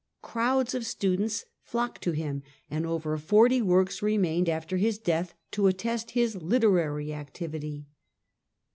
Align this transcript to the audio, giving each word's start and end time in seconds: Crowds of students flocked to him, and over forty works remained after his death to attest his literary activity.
Crowds 0.23 0.73
of 0.73 0.83
students 0.83 1.45
flocked 1.61 2.01
to 2.01 2.11
him, 2.13 2.41
and 2.71 2.87
over 2.87 3.15
forty 3.19 3.61
works 3.61 4.01
remained 4.01 4.49
after 4.49 4.77
his 4.77 4.97
death 4.97 5.35
to 5.51 5.67
attest 5.67 6.09
his 6.17 6.33
literary 6.37 7.13
activity. 7.13 7.85